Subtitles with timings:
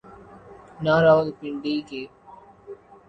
[0.83, 2.01] نہ راولپنڈی کے۔